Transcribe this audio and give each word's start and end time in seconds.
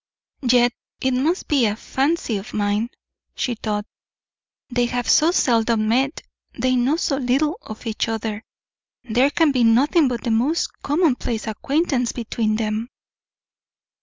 "Yet 0.41 0.73
it 0.99 1.13
must 1.13 1.47
be 1.47 1.67
a 1.67 1.75
fancy 1.75 2.37
of 2.37 2.55
mine," 2.55 2.89
she 3.35 3.53
thought. 3.53 3.85
"They 4.71 4.87
have 4.87 5.07
so 5.07 5.29
seldom 5.29 5.89
met, 5.89 6.23
they 6.57 6.75
know 6.75 6.95
so 6.95 7.17
little 7.17 7.59
of 7.61 7.85
each 7.85 8.07
other, 8.07 8.43
there 9.03 9.29
can 9.29 9.51
be 9.51 9.63
nothing 9.63 10.07
but 10.07 10.23
the 10.23 10.31
most 10.31 10.73
commonplace 10.81 11.45
acquaintance 11.45 12.13
between 12.13 12.55
them." 12.55 12.89